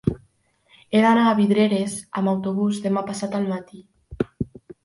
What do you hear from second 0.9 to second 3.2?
He d'anar a Vidreres amb autobús demà